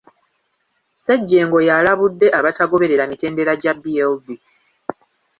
Ssejjengo 0.97 1.59
yaalabudde 1.67 2.27
abatagoberera 2.39 3.03
mitendera 3.11 3.53
gya 3.61 3.73
BLB. 3.83 4.25